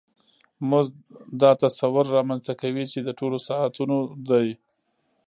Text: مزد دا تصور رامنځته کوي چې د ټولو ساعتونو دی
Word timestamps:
مزد 0.69 0.95
دا 1.41 1.51
تصور 1.63 2.05
رامنځته 2.15 2.53
کوي 2.61 2.85
چې 2.91 2.99
د 3.03 3.09
ټولو 3.19 3.37
ساعتونو 3.47 3.97
دی 4.29 4.47